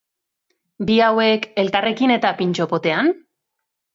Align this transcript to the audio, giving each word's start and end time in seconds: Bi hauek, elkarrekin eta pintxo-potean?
Bi 0.89 0.95
hauek, 1.07 1.45
elkarrekin 1.63 2.15
eta 2.17 2.33
pintxo-potean? 2.39 3.15